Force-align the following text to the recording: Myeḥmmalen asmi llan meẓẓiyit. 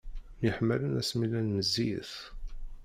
Myeḥmmalen 0.41 0.99
asmi 1.01 1.25
llan 1.29 1.49
meẓẓiyit. 1.55 2.13